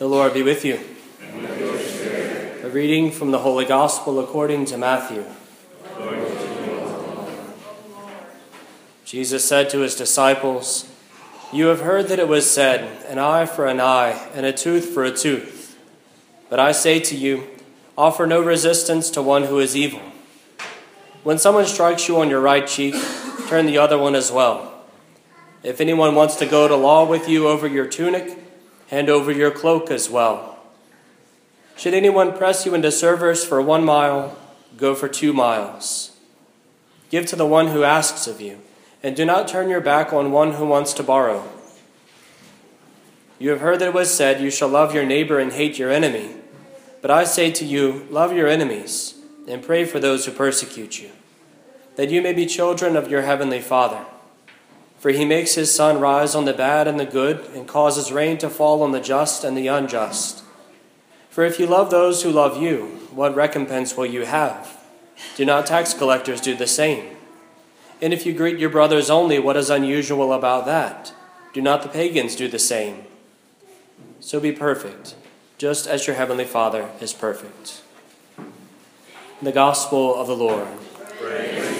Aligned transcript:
The 0.00 0.08
Lord 0.08 0.32
be 0.32 0.42
with 0.42 0.64
you. 0.64 0.80
A 2.64 2.70
reading 2.70 3.10
from 3.10 3.32
the 3.32 3.40
Holy 3.40 3.66
Gospel 3.66 4.18
according 4.18 4.64
to 4.64 4.78
Matthew. 4.78 5.26
Jesus 9.04 9.46
said 9.46 9.68
to 9.68 9.80
his 9.80 9.94
disciples, 9.94 10.90
You 11.52 11.66
have 11.66 11.82
heard 11.82 12.08
that 12.08 12.18
it 12.18 12.28
was 12.28 12.50
said, 12.50 13.04
An 13.08 13.18
eye 13.18 13.44
for 13.44 13.66
an 13.66 13.78
eye, 13.78 14.30
and 14.32 14.46
a 14.46 14.54
tooth 14.54 14.86
for 14.86 15.04
a 15.04 15.14
tooth. 15.14 15.78
But 16.48 16.58
I 16.58 16.72
say 16.72 16.98
to 17.00 17.14
you, 17.14 17.46
offer 17.98 18.26
no 18.26 18.40
resistance 18.40 19.10
to 19.10 19.20
one 19.20 19.42
who 19.42 19.58
is 19.58 19.76
evil. 19.76 20.00
When 21.24 21.36
someone 21.36 21.66
strikes 21.66 22.08
you 22.08 22.18
on 22.22 22.30
your 22.30 22.40
right 22.40 22.66
cheek, 22.66 22.94
turn 23.48 23.66
the 23.66 23.76
other 23.76 23.98
one 23.98 24.14
as 24.14 24.32
well. 24.32 24.82
If 25.62 25.78
anyone 25.78 26.14
wants 26.14 26.36
to 26.36 26.46
go 26.46 26.68
to 26.68 26.74
law 26.74 27.04
with 27.04 27.28
you 27.28 27.48
over 27.48 27.66
your 27.66 27.86
tunic, 27.86 28.38
hand 28.90 29.08
over 29.08 29.30
your 29.30 29.52
cloak 29.52 29.90
as 29.90 30.10
well. 30.10 30.58
Should 31.76 31.94
anyone 31.94 32.36
press 32.36 32.66
you 32.66 32.74
into 32.74 32.90
service 32.90 33.44
for 33.44 33.62
one 33.62 33.84
mile, 33.84 34.36
go 34.76 34.96
for 34.96 35.08
two 35.08 35.32
miles. 35.32 36.16
Give 37.08 37.24
to 37.26 37.36
the 37.36 37.46
one 37.46 37.68
who 37.68 37.84
asks 37.84 38.26
of 38.26 38.40
you, 38.40 38.60
and 39.02 39.14
do 39.14 39.24
not 39.24 39.46
turn 39.46 39.70
your 39.70 39.80
back 39.80 40.12
on 40.12 40.32
one 40.32 40.54
who 40.54 40.66
wants 40.66 40.92
to 40.94 41.04
borrow. 41.04 41.48
You 43.38 43.50
have 43.50 43.60
heard 43.60 43.78
that 43.78 43.88
it 43.88 43.94
was 43.94 44.12
said, 44.12 44.40
You 44.40 44.50
shall 44.50 44.68
love 44.68 44.92
your 44.92 45.06
neighbor 45.06 45.38
and 45.38 45.52
hate 45.52 45.78
your 45.78 45.90
enemy. 45.90 46.34
But 47.00 47.10
I 47.10 47.24
say 47.24 47.50
to 47.52 47.64
you, 47.64 48.06
love 48.10 48.34
your 48.34 48.48
enemies, 48.48 49.14
and 49.48 49.62
pray 49.62 49.84
for 49.84 49.98
those 49.98 50.26
who 50.26 50.32
persecute 50.32 51.00
you, 51.00 51.10
that 51.96 52.10
you 52.10 52.20
may 52.20 52.34
be 52.34 52.44
children 52.44 52.96
of 52.96 53.10
your 53.10 53.22
heavenly 53.22 53.60
Father. 53.60 54.04
For 55.00 55.10
he 55.10 55.24
makes 55.24 55.54
his 55.54 55.74
sun 55.74 55.98
rise 55.98 56.34
on 56.34 56.44
the 56.44 56.52
bad 56.52 56.86
and 56.86 57.00
the 57.00 57.06
good, 57.06 57.46
and 57.54 57.66
causes 57.66 58.12
rain 58.12 58.36
to 58.38 58.50
fall 58.50 58.82
on 58.82 58.92
the 58.92 59.00
just 59.00 59.44
and 59.44 59.56
the 59.56 59.66
unjust. 59.66 60.44
For 61.30 61.42
if 61.42 61.58
you 61.58 61.66
love 61.66 61.90
those 61.90 62.22
who 62.22 62.30
love 62.30 62.62
you, 62.62 63.00
what 63.10 63.34
recompense 63.34 63.96
will 63.96 64.04
you 64.04 64.26
have? 64.26 64.78
Do 65.36 65.46
not 65.46 65.64
tax 65.64 65.94
collectors 65.94 66.42
do 66.42 66.54
the 66.54 66.66
same? 66.66 67.16
And 68.02 68.12
if 68.12 68.26
you 68.26 68.34
greet 68.34 68.58
your 68.58 68.68
brothers 68.68 69.08
only, 69.08 69.38
what 69.38 69.56
is 69.56 69.70
unusual 69.70 70.34
about 70.34 70.66
that? 70.66 71.14
Do 71.54 71.62
not 71.62 71.82
the 71.82 71.88
pagans 71.88 72.36
do 72.36 72.46
the 72.46 72.58
same? 72.58 73.04
So 74.20 74.38
be 74.38 74.52
perfect, 74.52 75.14
just 75.56 75.86
as 75.86 76.06
your 76.06 76.16
heavenly 76.16 76.44
Father 76.44 76.90
is 77.00 77.14
perfect. 77.14 77.80
The 79.40 79.52
Gospel 79.52 80.14
of 80.14 80.26
the 80.26 80.36
Lord. 80.36 80.68
Praise 81.18 81.79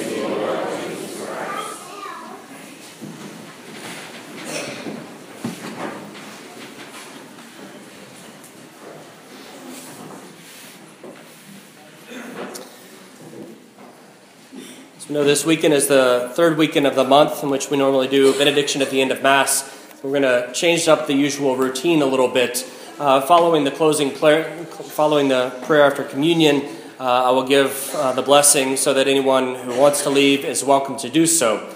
You 15.10 15.14
know, 15.14 15.24
this 15.24 15.44
weekend 15.44 15.74
is 15.74 15.88
the 15.88 16.30
third 16.34 16.56
weekend 16.56 16.86
of 16.86 16.94
the 16.94 17.02
month 17.02 17.42
in 17.42 17.50
which 17.50 17.68
we 17.68 17.76
normally 17.76 18.06
do 18.06 18.32
benediction 18.38 18.80
at 18.80 18.90
the 18.90 19.02
end 19.02 19.10
of 19.10 19.24
Mass. 19.24 19.68
We're 20.04 20.10
going 20.10 20.22
to 20.22 20.52
change 20.52 20.86
up 20.86 21.08
the 21.08 21.14
usual 21.14 21.56
routine 21.56 22.00
a 22.00 22.06
little 22.06 22.28
bit. 22.28 22.64
Uh, 22.96 23.20
following 23.20 23.64
the 23.64 23.72
closing 23.72 24.12
prayer, 24.12 24.44
following 24.66 25.26
the 25.26 25.50
prayer 25.62 25.82
after 25.82 26.04
communion, 26.04 26.62
uh, 27.00 27.24
I 27.24 27.30
will 27.30 27.42
give 27.42 27.90
uh, 27.96 28.12
the 28.12 28.22
blessing 28.22 28.76
so 28.76 28.94
that 28.94 29.08
anyone 29.08 29.56
who 29.56 29.76
wants 29.76 30.04
to 30.04 30.10
leave 30.10 30.44
is 30.44 30.62
welcome 30.62 30.96
to 30.98 31.08
do 31.08 31.26
so. 31.26 31.68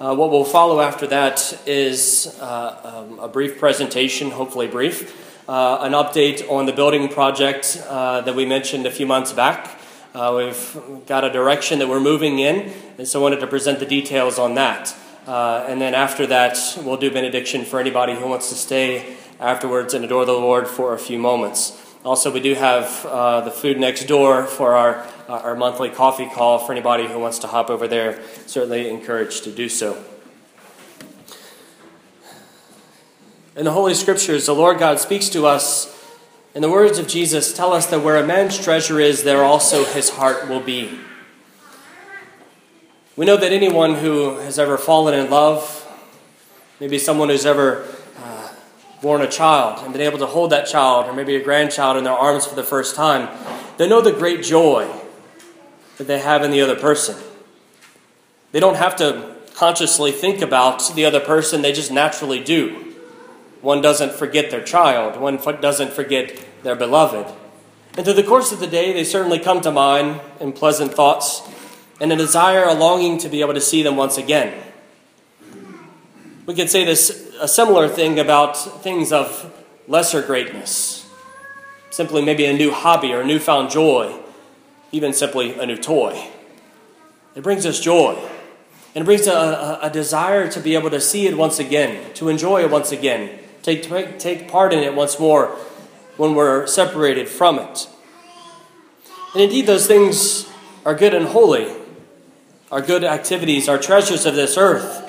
Uh, 0.00 0.16
what 0.16 0.32
will 0.32 0.44
follow 0.44 0.80
after 0.80 1.06
that 1.06 1.62
is 1.68 2.36
uh, 2.40 3.06
um, 3.08 3.20
a 3.20 3.28
brief 3.28 3.60
presentation, 3.60 4.32
hopefully 4.32 4.66
brief, 4.66 5.48
uh, 5.48 5.78
an 5.82 5.92
update 5.92 6.50
on 6.50 6.66
the 6.66 6.72
building 6.72 7.08
project 7.08 7.80
that 7.84 8.34
we 8.34 8.44
mentioned 8.44 8.84
a 8.84 8.90
few 8.90 9.06
months 9.06 9.32
back. 9.32 9.79
Uh, 10.12 10.34
we've 10.36 11.06
got 11.06 11.22
a 11.22 11.30
direction 11.30 11.78
that 11.78 11.88
we're 11.88 12.00
moving 12.00 12.40
in, 12.40 12.72
and 12.98 13.06
so 13.06 13.20
I 13.20 13.22
wanted 13.22 13.38
to 13.40 13.46
present 13.46 13.78
the 13.78 13.86
details 13.86 14.40
on 14.40 14.54
that. 14.56 14.92
Uh, 15.24 15.64
and 15.68 15.80
then 15.80 15.94
after 15.94 16.26
that, 16.26 16.58
we'll 16.82 16.96
do 16.96 17.12
benediction 17.12 17.64
for 17.64 17.78
anybody 17.78 18.16
who 18.16 18.26
wants 18.26 18.48
to 18.48 18.56
stay 18.56 19.16
afterwards 19.38 19.94
and 19.94 20.04
adore 20.04 20.24
the 20.24 20.32
Lord 20.32 20.66
for 20.66 20.94
a 20.94 20.98
few 20.98 21.16
moments. 21.16 21.80
Also, 22.04 22.32
we 22.32 22.40
do 22.40 22.54
have 22.54 23.06
uh, 23.06 23.42
the 23.42 23.52
food 23.52 23.78
next 23.78 24.06
door 24.06 24.46
for 24.46 24.74
our, 24.74 25.06
uh, 25.28 25.42
our 25.44 25.54
monthly 25.54 25.90
coffee 25.90 26.28
call 26.28 26.58
for 26.58 26.72
anybody 26.72 27.06
who 27.06 27.20
wants 27.20 27.38
to 27.38 27.46
hop 27.46 27.70
over 27.70 27.86
there. 27.86 28.20
Certainly 28.46 28.88
encouraged 28.88 29.44
to 29.44 29.52
do 29.52 29.68
so. 29.68 30.02
In 33.54 33.64
the 33.64 33.72
Holy 33.72 33.94
Scriptures, 33.94 34.46
the 34.46 34.54
Lord 34.56 34.80
God 34.80 34.98
speaks 34.98 35.28
to 35.28 35.46
us 35.46 35.99
and 36.54 36.64
the 36.64 36.70
words 36.70 36.98
of 36.98 37.06
Jesus 37.06 37.52
tell 37.52 37.72
us 37.72 37.86
that 37.86 38.00
where 38.00 38.16
a 38.16 38.26
man's 38.26 38.58
treasure 38.58 38.98
is, 38.98 39.22
there 39.22 39.44
also 39.44 39.84
his 39.84 40.10
heart 40.10 40.48
will 40.48 40.60
be. 40.60 40.98
We 43.16 43.24
know 43.24 43.36
that 43.36 43.52
anyone 43.52 43.94
who 43.94 44.36
has 44.38 44.58
ever 44.58 44.76
fallen 44.76 45.14
in 45.14 45.30
love, 45.30 45.86
maybe 46.80 46.98
someone 46.98 47.28
who's 47.28 47.46
ever 47.46 47.86
uh, 48.18 48.48
born 49.00 49.20
a 49.20 49.28
child 49.28 49.84
and 49.84 49.92
been 49.92 50.02
able 50.02 50.18
to 50.18 50.26
hold 50.26 50.50
that 50.50 50.66
child 50.66 51.06
or 51.06 51.12
maybe 51.12 51.36
a 51.36 51.44
grandchild 51.44 51.96
in 51.96 52.04
their 52.04 52.14
arms 52.14 52.46
for 52.46 52.56
the 52.56 52.64
first 52.64 52.96
time, 52.96 53.28
they 53.76 53.88
know 53.88 54.00
the 54.00 54.12
great 54.12 54.42
joy 54.42 54.90
that 55.98 56.06
they 56.08 56.18
have 56.18 56.42
in 56.42 56.50
the 56.50 56.62
other 56.62 56.76
person. 56.76 57.16
They 58.50 58.58
don't 58.58 58.76
have 58.76 58.96
to 58.96 59.36
consciously 59.54 60.10
think 60.10 60.40
about 60.40 60.94
the 60.94 61.04
other 61.04 61.20
person, 61.20 61.62
they 61.62 61.72
just 61.72 61.92
naturally 61.92 62.42
do. 62.42 62.89
One 63.62 63.82
doesn't 63.82 64.12
forget 64.12 64.50
their 64.50 64.62
child, 64.62 65.20
one 65.20 65.36
doesn't 65.36 65.92
forget 65.92 66.38
their 66.62 66.76
beloved. 66.76 67.32
And 67.96 68.04
through 68.04 68.14
the 68.14 68.22
course 68.22 68.52
of 68.52 68.60
the 68.60 68.66
day, 68.66 68.92
they 68.92 69.04
certainly 69.04 69.38
come 69.38 69.60
to 69.62 69.70
mind 69.70 70.20
in 70.38 70.52
pleasant 70.52 70.94
thoughts 70.94 71.42
and 72.00 72.12
a 72.12 72.16
desire, 72.16 72.64
a 72.64 72.72
longing 72.72 73.18
to 73.18 73.28
be 73.28 73.40
able 73.42 73.54
to 73.54 73.60
see 73.60 73.82
them 73.82 73.96
once 73.96 74.16
again. 74.16 74.62
We 76.46 76.54
could 76.54 76.70
say 76.70 76.84
this 76.84 77.30
a 77.40 77.46
similar 77.48 77.88
thing 77.88 78.18
about 78.18 78.56
things 78.82 79.12
of 79.12 79.52
lesser 79.86 80.22
greatness. 80.22 81.08
Simply 81.90 82.24
maybe 82.24 82.46
a 82.46 82.52
new 82.52 82.70
hobby 82.70 83.12
or 83.12 83.20
a 83.20 83.26
newfound 83.26 83.70
joy, 83.70 84.18
even 84.92 85.12
simply 85.12 85.58
a 85.58 85.66
new 85.66 85.76
toy. 85.76 86.28
It 87.34 87.42
brings 87.42 87.66
us 87.66 87.80
joy. 87.80 88.16
And 88.94 89.02
it 89.02 89.04
brings 89.04 89.26
a, 89.26 89.32
a, 89.32 89.78
a 89.82 89.90
desire 89.90 90.50
to 90.50 90.60
be 90.60 90.74
able 90.74 90.90
to 90.90 91.00
see 91.00 91.26
it 91.26 91.36
once 91.36 91.58
again, 91.58 92.12
to 92.14 92.28
enjoy 92.28 92.62
it 92.62 92.70
once 92.70 92.90
again, 92.90 93.38
take, 93.62 94.18
take 94.18 94.48
part 94.48 94.72
in 94.72 94.80
it 94.80 94.94
once 94.94 95.18
more 95.18 95.56
when 96.16 96.34
we're 96.34 96.66
separated 96.66 97.28
from 97.28 97.58
it. 97.58 97.88
And 99.34 99.42
indeed, 99.42 99.66
those 99.66 99.86
things 99.86 100.50
are 100.84 100.94
good 100.94 101.14
and 101.14 101.26
holy, 101.26 101.72
are 102.70 102.80
good 102.80 103.04
activities, 103.04 103.68
are 103.68 103.78
treasures 103.78 104.26
of 104.26 104.34
this 104.34 104.56
earth. 104.56 105.06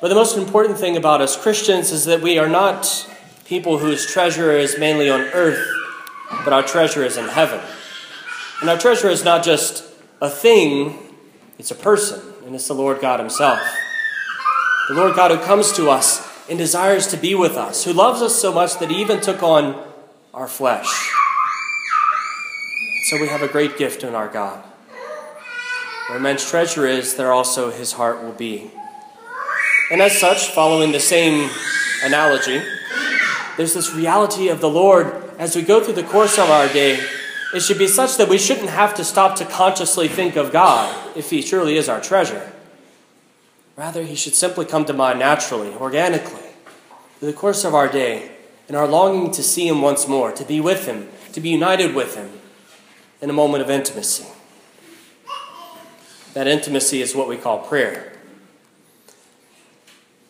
But 0.00 0.08
the 0.08 0.14
most 0.14 0.36
important 0.36 0.78
thing 0.78 0.96
about 0.96 1.20
us 1.20 1.36
Christians 1.36 1.92
is 1.92 2.06
that 2.06 2.22
we 2.22 2.38
are 2.38 2.48
not 2.48 3.08
people 3.44 3.78
whose 3.78 4.10
treasure 4.10 4.52
is 4.52 4.78
mainly 4.78 5.10
on 5.10 5.20
earth, 5.20 5.66
but 6.44 6.52
our 6.52 6.62
treasure 6.62 7.04
is 7.04 7.16
in 7.16 7.28
heaven. 7.28 7.60
And 8.60 8.70
our 8.70 8.78
treasure 8.78 9.08
is 9.08 9.24
not 9.24 9.44
just 9.44 9.84
a 10.20 10.30
thing, 10.30 10.98
it's 11.58 11.70
a 11.70 11.74
person, 11.74 12.20
and 12.46 12.54
it's 12.54 12.68
the 12.68 12.74
Lord 12.74 13.00
God 13.00 13.20
Himself. 13.20 13.60
The 14.88 14.94
Lord 14.94 15.14
God 15.14 15.30
who 15.30 15.38
comes 15.38 15.72
to 15.74 15.90
us 15.90 16.29
and 16.50 16.58
desires 16.58 17.06
to 17.06 17.16
be 17.16 17.34
with 17.34 17.56
us, 17.56 17.84
who 17.84 17.92
loves 17.92 18.20
us 18.20 18.34
so 18.34 18.52
much 18.52 18.78
that 18.80 18.90
he 18.90 19.00
even 19.00 19.20
took 19.20 19.42
on 19.42 19.82
our 20.34 20.48
flesh. 20.48 21.10
So 23.08 23.20
we 23.20 23.28
have 23.28 23.42
a 23.42 23.48
great 23.48 23.78
gift 23.78 24.02
in 24.02 24.14
our 24.14 24.28
God. 24.28 24.62
Where 26.08 26.18
man's 26.18 26.48
treasure 26.48 26.86
is, 26.86 27.14
there 27.14 27.32
also 27.32 27.70
his 27.70 27.92
heart 27.92 28.22
will 28.22 28.32
be. 28.32 28.72
And 29.92 30.02
as 30.02 30.18
such, 30.18 30.48
following 30.48 30.90
the 30.90 31.00
same 31.00 31.48
analogy, 32.04 32.60
there's 33.56 33.74
this 33.74 33.94
reality 33.94 34.48
of 34.48 34.60
the 34.60 34.68
Lord 34.68 35.32
as 35.38 35.54
we 35.54 35.62
go 35.62 35.82
through 35.82 35.94
the 35.94 36.02
course 36.02 36.36
of 36.36 36.50
our 36.50 36.68
day. 36.68 37.00
It 37.54 37.60
should 37.60 37.78
be 37.78 37.88
such 37.88 38.16
that 38.16 38.28
we 38.28 38.38
shouldn't 38.38 38.70
have 38.70 38.94
to 38.94 39.04
stop 39.04 39.36
to 39.36 39.44
consciously 39.44 40.08
think 40.08 40.36
of 40.36 40.52
God 40.52 41.16
if 41.16 41.30
He 41.30 41.42
truly 41.42 41.76
is 41.76 41.88
our 41.88 42.00
treasure. 42.00 42.52
Rather, 43.80 44.02
he 44.02 44.14
should 44.14 44.34
simply 44.34 44.66
come 44.66 44.84
to 44.84 44.92
mind 44.92 45.18
naturally, 45.18 45.72
organically, 45.76 46.39
through 47.20 47.30
the 47.30 47.36
course 47.36 47.64
of 47.64 47.74
our 47.74 47.86
day, 47.86 48.30
in 48.66 48.74
our 48.74 48.88
longing 48.88 49.30
to 49.30 49.42
see 49.42 49.68
him 49.68 49.82
once 49.82 50.08
more, 50.08 50.32
to 50.32 50.42
be 50.42 50.58
with 50.58 50.86
him, 50.86 51.06
to 51.34 51.40
be 51.40 51.50
united 51.50 51.94
with 51.94 52.16
him 52.16 52.30
in 53.20 53.28
a 53.28 53.34
moment 53.34 53.62
of 53.62 53.68
intimacy. 53.68 54.26
That 56.32 56.46
intimacy 56.46 57.02
is 57.02 57.14
what 57.14 57.28
we 57.28 57.36
call 57.36 57.58
prayer. 57.58 58.14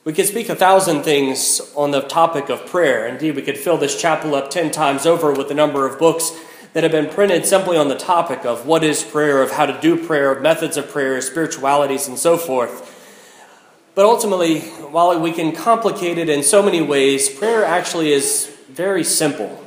We 0.03 0.13
could 0.13 0.27
speak 0.27 0.49
a 0.49 0.57
thousand 0.57 1.05
things 1.05 1.61
on 1.77 1.93
the 1.93 2.01
topic 2.01 2.49
of 2.49 2.67
prayer. 2.67 3.07
Indeed, 3.07 3.37
we 3.37 3.43
could 3.43 3.59
fill 3.59 3.77
this 3.77 4.01
chapel 4.01 4.35
up 4.35 4.51
ten 4.51 4.73
times 4.73 5.07
over 5.07 5.31
with 5.31 5.47
the 5.47 5.55
number 5.55 5.87
of 5.87 5.97
books 5.97 6.33
that 6.73 6.83
have 6.83 6.91
been 6.91 7.09
printed 7.09 7.47
simply 7.47 7.77
on 7.77 7.87
the 7.87 7.99
topic 7.99 8.45
of 8.45 8.67
what 8.67 8.83
is 8.83 9.05
prayer, 9.05 9.43
of 9.43 9.53
how 9.53 9.67
to 9.67 9.81
do 9.81 10.05
prayer, 10.05 10.33
of 10.33 10.43
methods 10.43 10.77
of 10.77 10.91
prayer, 10.91 11.21
spiritualities, 11.21 12.09
and 12.09 12.19
so 12.19 12.37
forth. 12.37 12.97
But 14.01 14.07
ultimately, 14.07 14.61
while 14.61 15.21
we 15.21 15.31
can 15.31 15.53
complicate 15.53 16.17
it 16.17 16.31
in 16.31 16.43
so 16.43 16.63
many 16.63 16.81
ways, 16.81 17.29
prayer 17.29 17.67
actually 17.67 18.15
is 18.15 18.47
very 18.71 19.05
simple. 19.05 19.63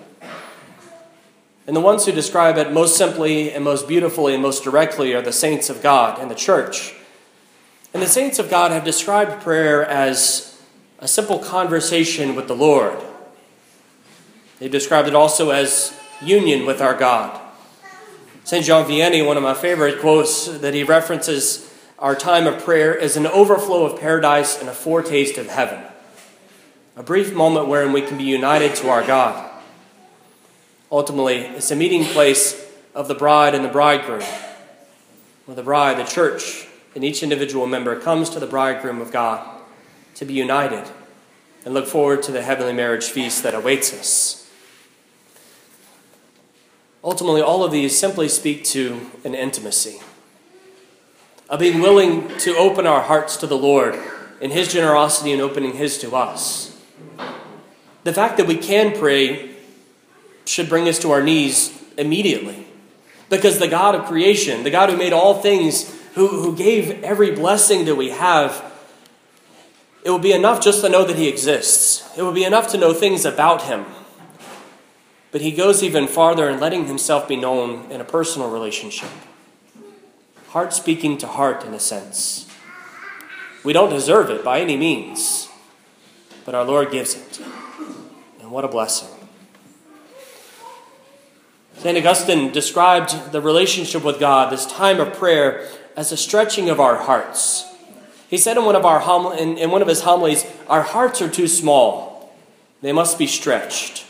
And 1.68 1.76
the 1.76 1.80
ones 1.80 2.08
who 2.08 2.12
describe 2.12 2.58
it 2.58 2.74
most 2.74 2.98
simply 2.98 3.52
and 3.52 3.64
most 3.64 3.88
beautifully 3.88 4.34
and 4.34 4.42
most 4.42 4.64
directly 4.64 5.14
are 5.14 5.22
the 5.22 5.32
saints 5.32 5.70
of 5.70 5.84
God 5.84 6.18
and 6.18 6.32
the 6.32 6.36
church. 6.36 6.96
And 7.94 8.02
the 8.02 8.08
saints 8.08 8.40
of 8.40 8.50
God 8.50 8.72
have 8.72 8.84
described 8.84 9.44
prayer 9.44 9.86
as 9.86 10.60
a 10.98 11.08
simple 11.08 11.38
conversation 11.38 12.34
with 12.34 12.48
the 12.48 12.56
Lord. 12.56 12.98
They've 14.58 14.72
described 14.72 15.08
it 15.08 15.14
also 15.14 15.52
as 15.52 15.96
union 16.24 16.66
with 16.66 16.82
our 16.82 16.96
God. 16.96 17.40
St. 18.46 18.66
John 18.66 18.86
Vianney, 18.86 19.24
one 19.24 19.38
of 19.38 19.44
my 19.44 19.54
favorite 19.54 20.00
quotes 20.00 20.48
that 20.48 20.74
he 20.74 20.82
references 20.82 21.70
our 22.04 22.16
time 22.16 22.46
of 22.46 22.62
prayer 22.62 23.00
as 23.00 23.16
an 23.16 23.26
overflow 23.26 23.86
of 23.86 23.98
paradise 23.98 24.60
and 24.60 24.68
a 24.68 24.74
foretaste 24.74 25.38
of 25.38 25.48
heaven. 25.48 25.82
A 26.98 27.02
brief 27.02 27.34
moment 27.34 27.70
wherein 27.70 27.94
we 27.94 28.02
can 28.02 28.18
be 28.18 28.26
united 28.26 28.76
to 28.76 28.90
our 28.90 29.08
God. 29.08 29.50
Ultimately, 30.92 31.38
it's 31.38 31.72
a 31.72 31.78
meeting 31.78 32.04
place 32.04 32.70
of 32.94 33.08
the 33.08 33.16
bride 33.16 33.56
and 33.56 33.64
the 33.64 33.70
bridegroom, 33.70 34.22
where 35.46 35.56
the 35.56 35.64
bride, 35.64 35.98
the 35.98 36.04
church, 36.04 36.68
and 36.94 37.06
each 37.06 37.24
individual 37.24 37.68
member 37.68 37.98
comes 37.98 38.30
to 38.32 38.40
the 38.40 38.48
bridegroom 38.48 39.00
of 39.00 39.10
God 39.10 39.62
to 40.16 40.26
be 40.26 40.34
united 40.34 40.92
and 41.64 41.74
look 41.74 41.88
forward 41.88 42.22
to 42.24 42.34
the 42.34 42.42
heavenly 42.42 42.74
marriage 42.74 43.06
feast 43.06 43.44
that 43.44 43.56
awaits 43.56 43.94
us. 43.94 44.52
Ultimately, 47.02 47.42
all 47.42 47.64
of 47.64 47.72
these 47.72 47.98
simply 47.98 48.28
speak 48.28 48.66
to 48.66 49.10
an 49.24 49.36
intimacy, 49.36 50.02
of 51.54 51.60
being 51.60 51.82
willing 51.82 52.36
to 52.40 52.58
open 52.58 52.88
our 52.88 53.02
hearts 53.02 53.38
to 53.38 53.46
the 53.46 53.56
Lord 53.56 53.94
in 54.42 54.50
His 54.50 54.74
generosity 54.74 55.32
and 55.32 55.40
opening 55.40 55.74
His 55.74 56.00
to 56.00 56.16
us. 56.16 56.76
The 58.04 58.12
fact 58.12 58.38
that 58.38 58.48
we 58.48 58.58
can 58.58 58.98
pray 58.98 59.52
should 60.46 60.68
bring 60.68 60.90
us 60.90 60.98
to 61.00 61.12
our 61.12 61.22
knees 61.22 61.80
immediately. 61.96 62.66
Because 63.30 63.60
the 63.60 63.68
God 63.68 63.94
of 63.94 64.06
creation, 64.06 64.64
the 64.64 64.72
God 64.72 64.90
who 64.90 64.98
made 64.98 65.14
all 65.14 65.44
things, 65.44 65.96
who, 66.16 66.28
who 66.28 66.56
gave 66.56 67.04
every 67.04 67.30
blessing 67.30 67.86
that 67.86 67.96
we 67.98 68.10
have, 68.10 68.74
it 70.04 70.10
will 70.10 70.18
be 70.18 70.34
enough 70.34 70.60
just 70.60 70.82
to 70.82 70.90
know 70.90 71.06
that 71.06 71.18
He 71.18 71.28
exists. 71.28 72.18
It 72.18 72.24
will 72.24 72.34
be 72.34 72.46
enough 72.46 72.70
to 72.70 72.80
know 72.80 72.96
things 72.96 73.26
about 73.26 73.66
Him. 73.66 73.86
But 75.32 75.42
He 75.42 75.52
goes 75.52 75.84
even 75.84 76.08
farther 76.08 76.50
in 76.50 76.60
letting 76.60 76.88
Himself 76.88 77.28
be 77.28 77.36
known 77.36 77.92
in 77.92 78.02
a 78.02 78.06
personal 78.06 78.50
relationship. 78.50 79.12
Heart 80.54 80.72
speaking 80.72 81.18
to 81.18 81.26
heart, 81.26 81.66
in 81.66 81.74
a 81.74 81.80
sense. 81.80 82.48
We 83.64 83.74
don't 83.74 83.90
deserve 83.90 84.30
it 84.30 84.44
by 84.44 84.60
any 84.60 84.78
means, 84.78 85.50
but 86.46 86.54
our 86.54 86.64
Lord 86.64 86.92
gives 86.92 87.16
it. 87.16 87.42
And 88.40 88.52
what 88.52 88.64
a 88.64 88.68
blessing. 88.68 89.10
St. 91.78 91.98
Augustine 91.98 92.52
described 92.52 93.32
the 93.32 93.42
relationship 93.42 94.04
with 94.04 94.20
God, 94.20 94.54
this 94.54 94.68
time 94.68 95.00
of 95.00 95.14
prayer, 95.14 95.68
as 95.98 96.12
a 96.12 96.18
stretching 96.18 96.70
of 96.70 96.80
our 96.80 96.98
hearts. 96.98 97.66
He 98.30 98.38
said 98.38 98.56
in 98.56 98.64
one 98.64 98.76
of, 98.76 98.86
our 98.86 99.00
hom- 99.00 99.36
in, 99.36 99.58
in 99.58 99.72
one 99.72 99.82
of 99.82 99.88
his 99.88 100.02
homilies, 100.02 100.46
Our 100.68 100.84
hearts 100.84 101.20
are 101.20 101.32
too 101.32 101.48
small, 101.48 102.32
they 102.84 102.92
must 102.92 103.18
be 103.18 103.26
stretched. 103.26 104.06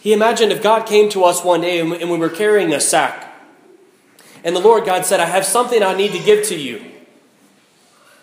He 0.00 0.12
imagined 0.12 0.52
if 0.52 0.62
God 0.62 0.86
came 0.86 1.08
to 1.08 1.24
us 1.24 1.42
one 1.42 1.62
day 1.62 1.80
and 1.80 1.90
we 1.90 2.18
were 2.18 2.30
carrying 2.30 2.72
a 2.72 2.78
sack, 2.78 3.25
and 4.46 4.54
the 4.54 4.60
Lord 4.60 4.86
God 4.86 5.04
said, 5.04 5.18
I 5.18 5.24
have 5.24 5.44
something 5.44 5.82
I 5.82 5.96
need 5.96 6.12
to 6.12 6.20
give 6.20 6.46
to 6.46 6.54
you. 6.54 6.80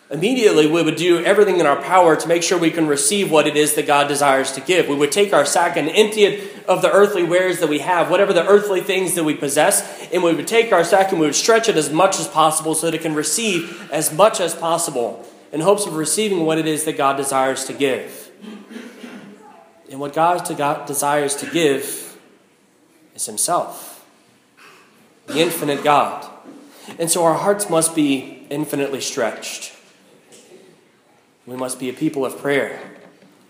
Immediately, 0.09 0.67
we 0.67 0.81
would 0.81 0.95
do 0.95 1.21
everything 1.21 1.59
in 1.59 1.65
our 1.65 1.81
power 1.81 2.15
to 2.15 2.27
make 2.29 2.43
sure 2.43 2.57
we 2.57 2.71
can 2.71 2.87
receive 2.87 3.29
what 3.29 3.45
it 3.45 3.57
is 3.57 3.73
that 3.73 3.87
God 3.87 4.07
desires 4.07 4.53
to 4.53 4.61
give. 4.61 4.87
We 4.87 4.95
would 4.95 5.11
take 5.11 5.33
our 5.33 5.45
sack 5.45 5.75
and 5.75 5.89
empty 5.89 6.23
it 6.23 6.65
of 6.65 6.81
the 6.81 6.89
earthly 6.89 7.23
wares 7.23 7.59
that 7.59 7.67
we 7.67 7.79
have, 7.79 8.09
whatever 8.09 8.31
the 8.31 8.47
earthly 8.47 8.79
things 8.79 9.15
that 9.15 9.25
we 9.25 9.35
possess, 9.35 10.07
and 10.13 10.23
we 10.23 10.33
would 10.33 10.47
take 10.47 10.71
our 10.71 10.85
sack 10.85 11.11
and 11.11 11.19
we 11.19 11.25
would 11.25 11.35
stretch 11.35 11.67
it 11.67 11.75
as 11.75 11.91
much 11.91 12.17
as 12.21 12.29
possible 12.29 12.73
so 12.73 12.85
that 12.85 12.95
it 12.95 13.01
can 13.01 13.15
receive 13.15 13.91
as 13.91 14.13
much 14.13 14.39
as 14.39 14.55
possible 14.55 15.27
in 15.51 15.59
hopes 15.59 15.85
of 15.85 15.97
receiving 15.97 16.45
what 16.45 16.57
it 16.57 16.67
is 16.67 16.85
that 16.85 16.95
God 16.95 17.17
desires 17.17 17.65
to 17.65 17.73
give. 17.73 18.31
And 19.91 19.99
what 19.99 20.13
God 20.13 20.45
desires 20.87 21.35
to 21.35 21.49
give 21.49 22.17
is 23.13 23.25
Himself, 23.25 23.92
the 25.27 25.39
infinite 25.39 25.83
God. 25.83 26.29
And 26.99 27.09
so 27.09 27.23
our 27.23 27.35
hearts 27.35 27.69
must 27.69 27.95
be 27.95 28.45
infinitely 28.49 29.01
stretched. 29.01 29.75
We 31.45 31.55
must 31.55 31.79
be 31.79 31.89
a 31.89 31.93
people 31.93 32.25
of 32.25 32.37
prayer, 32.37 32.79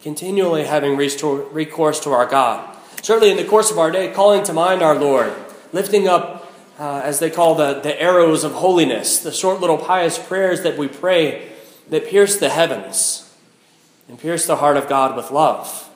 continually 0.02 0.64
having 0.64 0.98
recourse 0.98 2.00
to 2.02 2.12
our 2.12 2.26
God. 2.26 2.76
Certainly, 3.02 3.32
in 3.32 3.38
the 3.38 3.46
course 3.46 3.70
of 3.70 3.78
our 3.78 3.92
day, 3.92 4.12
calling 4.12 4.44
to 4.46 4.54
mind 4.54 4.82
our 4.82 4.96
Lord, 4.96 5.34
lifting 5.74 6.08
up, 6.08 6.52
uh, 6.80 7.02
as 7.04 7.20
they 7.20 7.30
call 7.30 7.54
the, 7.54 7.80
the 7.82 8.02
arrows 8.02 8.44
of 8.44 8.54
holiness, 8.54 9.20
the 9.20 9.32
short 9.32 9.60
little 9.62 9.78
pious 9.78 10.18
prayers 10.18 10.62
that 10.62 10.78
we 10.78 10.88
pray 10.88 11.52
that 11.90 12.08
pierce 12.08 12.38
the 12.38 12.50
heavens 12.50 13.32
and 14.08 14.18
pierce 14.18 14.48
the 14.48 14.56
heart 14.56 14.78
of 14.78 14.90
God 14.90 15.16
with 15.16 15.32
love, 15.32 15.90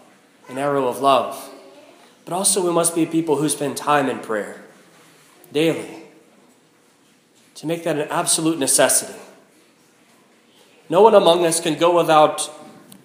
an 0.49 0.57
arrow 0.57 0.87
of 0.87 0.99
love. 0.99 1.49
But 2.25 2.33
also, 2.33 2.63
we 2.63 2.71
must 2.71 2.93
be 2.93 3.05
people 3.05 3.37
who 3.37 3.49
spend 3.49 3.77
time 3.77 4.09
in 4.09 4.19
prayer 4.19 4.66
daily 5.51 6.03
to 7.55 7.65
make 7.65 7.83
that 7.83 7.97
an 7.97 8.07
absolute 8.09 8.59
necessity. 8.59 9.17
No 10.89 11.01
one 11.01 11.15
among 11.15 11.45
us 11.45 11.59
can 11.59 11.77
go 11.77 11.95
without 11.95 12.49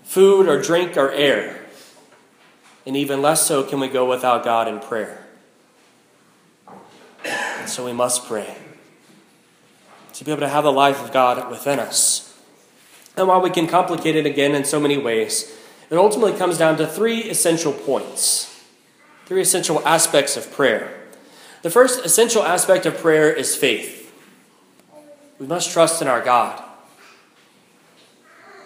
food 0.04 0.48
or 0.48 0.60
drink 0.60 0.96
or 0.96 1.10
air. 1.10 1.64
And 2.86 2.96
even 2.96 3.22
less 3.22 3.46
so 3.46 3.62
can 3.62 3.80
we 3.80 3.88
go 3.88 4.08
without 4.08 4.44
God 4.44 4.68
in 4.68 4.80
prayer. 4.80 5.26
And 7.24 7.68
so 7.68 7.84
we 7.84 7.92
must 7.92 8.26
pray 8.26 8.56
to 10.14 10.24
be 10.24 10.30
able 10.30 10.40
to 10.40 10.48
have 10.48 10.64
the 10.64 10.72
life 10.72 11.02
of 11.02 11.12
God 11.12 11.50
within 11.50 11.78
us. 11.78 12.38
And 13.16 13.28
while 13.28 13.40
we 13.40 13.50
can 13.50 13.66
complicate 13.66 14.16
it 14.16 14.26
again 14.26 14.54
in 14.54 14.64
so 14.64 14.80
many 14.80 14.98
ways, 14.98 15.56
it 15.90 15.96
ultimately 15.96 16.36
comes 16.36 16.58
down 16.58 16.76
to 16.78 16.86
three 16.86 17.22
essential 17.24 17.72
points, 17.72 18.64
three 19.26 19.42
essential 19.42 19.86
aspects 19.86 20.36
of 20.36 20.52
prayer. 20.52 21.01
The 21.62 21.70
first 21.70 22.04
essential 22.04 22.42
aspect 22.42 22.86
of 22.86 22.98
prayer 22.98 23.32
is 23.32 23.54
faith. 23.54 24.12
We 25.38 25.46
must 25.46 25.70
trust 25.70 26.02
in 26.02 26.08
our 26.08 26.20
God. 26.20 26.62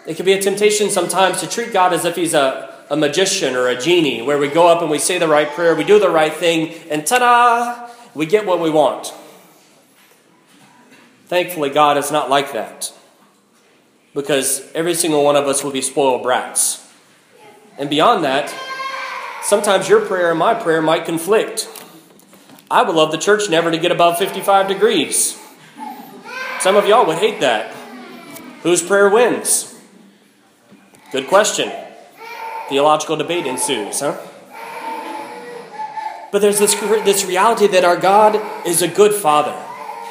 It 0.07 0.17
can 0.17 0.25
be 0.25 0.33
a 0.33 0.41
temptation 0.41 0.89
sometimes 0.89 1.41
to 1.41 1.49
treat 1.49 1.73
God 1.73 1.93
as 1.93 2.05
if 2.05 2.17
He's 2.17 2.33
a, 2.33 2.75
a 2.89 2.97
magician 2.97 3.55
or 3.55 3.69
a 3.69 3.79
genie, 3.79 4.23
where 4.23 4.39
we 4.39 4.49
go 4.49 4.69
up 4.69 4.81
and 4.81 4.91
we 4.91 4.99
say 4.99 5.19
the 5.19 5.29
right 5.29 5.49
prayer, 5.49 5.75
we 5.75 5.85
do 5.85 5.99
the 5.99 6.11
right 6.11 6.33
thing, 6.33 6.75
and 6.91 7.07
ta 7.07 7.19
da, 7.19 7.91
we 8.15 8.25
get 8.25 8.47
what 8.47 8.61
we 8.61 8.71
want. 8.71 9.13
Thankfully, 11.27 11.71
God 11.71 11.99
is 11.99 12.11
not 12.11 12.31
like 12.31 12.53
that. 12.53 12.93
Because 14.15 14.71
every 14.73 14.95
single 14.95 15.25
one 15.25 15.37
of 15.37 15.47
us 15.47 15.63
will 15.63 15.73
be 15.73 15.83
spoiled 15.83 16.23
brats. 16.23 16.87
And 17.77 17.91
beyond 17.91 18.25
that, 18.25 18.55
sometimes 19.43 19.89
your 19.89 20.01
prayer 20.07 20.31
and 20.31 20.39
my 20.39 20.55
prayer 20.55 20.81
might 20.81 21.05
conflict. 21.05 21.69
I 22.71 22.83
would 22.83 22.97
love 22.97 23.13
the 23.13 23.19
church 23.19 23.49
never 23.49 23.71
to 23.71 23.79
get 23.79 23.93
above 23.93 24.19
55 24.19 24.69
degrees. 24.69 25.41
Some 26.61 26.77
of 26.77 26.87
y'all 26.87 27.07
would 27.07 27.19
hate 27.19 27.41
that. 27.41 27.73
Whose 28.63 28.83
prayer 28.83 29.09
wins? 29.09 29.79
Good 31.13 31.29
question. 31.29 31.71
Theological 32.69 33.17
debate 33.17 33.47
ensues, 33.47 34.01
huh? 34.01 34.19
But 36.33 36.41
there's 36.43 36.59
this, 36.59 36.75
this 36.75 37.25
reality 37.25 37.69
that 37.69 37.85
our 37.85 37.97
God 37.97 38.41
is 38.67 38.83
a 38.83 38.89
good 38.89 39.15
Father. 39.15 39.57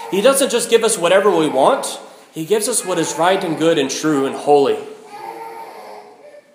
He 0.09 0.21
doesn't 0.21 0.49
just 0.49 0.69
give 0.69 0.83
us 0.83 0.97
whatever 0.97 1.29
we 1.29 1.49
want, 1.49 1.99
He 2.31 2.45
gives 2.45 2.69
us 2.69 2.85
what 2.85 2.97
is 2.97 3.15
right 3.17 3.43
and 3.43 3.57
good 3.57 3.77
and 3.77 3.89
true 3.89 4.25
and 4.25 4.35
holy. 4.35 4.77